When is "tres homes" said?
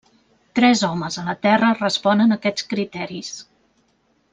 0.59-1.17